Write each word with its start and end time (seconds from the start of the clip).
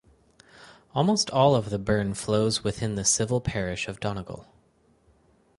Almost 0.95 1.29
all 1.29 1.53
of 1.53 1.69
the 1.69 1.77
burn 1.77 2.15
flows 2.15 2.63
within 2.63 2.95
the 2.95 3.05
Civil 3.05 3.39
Parish 3.39 3.87
of 3.87 3.99
Donegal. 3.99 4.47